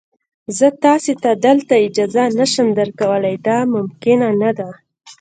[0.57, 4.69] زه تاسي ته دلته اجازه نه شم درکولای، دا ممکنه نه ده.